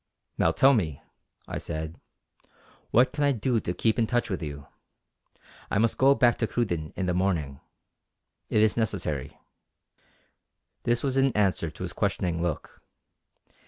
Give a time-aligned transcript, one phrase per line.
[0.39, 0.99] "Now tell me,"
[1.47, 2.01] I said
[2.89, 4.65] "what can I do to keep in touch with you.
[5.69, 7.59] I must go back to Cruden in the morning.
[8.49, 9.39] It is necessary."
[10.85, 12.81] This was in answer to his questioning look.